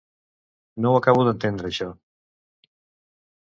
No 0.85 0.93
ho 0.93 0.97
acabo 1.01 1.27
d'entendre 1.27 1.71
això. 1.71 1.91